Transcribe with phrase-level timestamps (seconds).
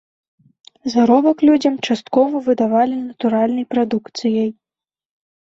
[0.93, 4.49] Заробак людзям часткова выдавалі натуральнай прадукцыяй.